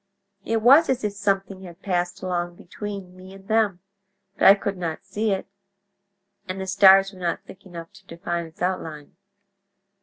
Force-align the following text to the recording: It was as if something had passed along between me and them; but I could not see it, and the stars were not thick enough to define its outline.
It 0.43 0.63
was 0.63 0.89
as 0.89 1.03
if 1.03 1.13
something 1.13 1.61
had 1.61 1.83
passed 1.83 2.23
along 2.23 2.55
between 2.55 3.15
me 3.15 3.35
and 3.35 3.47
them; 3.47 3.81
but 4.35 4.47
I 4.47 4.55
could 4.55 4.75
not 4.75 5.05
see 5.05 5.29
it, 5.29 5.45
and 6.47 6.59
the 6.59 6.65
stars 6.65 7.13
were 7.13 7.19
not 7.19 7.43
thick 7.45 7.67
enough 7.67 7.93
to 7.93 8.07
define 8.07 8.47
its 8.47 8.63
outline. 8.63 9.15